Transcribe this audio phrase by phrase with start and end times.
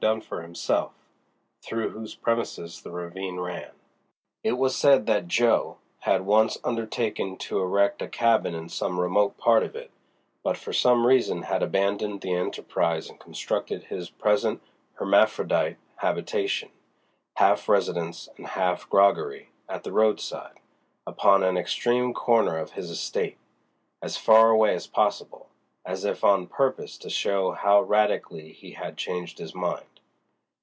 [0.01, 0.93] Dunfer himself,
[1.61, 3.69] through whose premises the ravine ran.
[4.43, 5.77] It was said that Jo.
[5.99, 9.91] had once undertaken to erect a cabin in some remote part of it,
[10.41, 14.63] but for some reason had abandoned the enterprise and constructed his present
[14.95, 16.71] hermaphrodite habitation,
[17.35, 20.57] half residence and half groggery, at the roadside,
[21.05, 23.37] upon an extreme corner of his estate;
[24.01, 25.49] as far away as possible,
[25.85, 29.85] as if on purpose to show how radically he had changed his mind.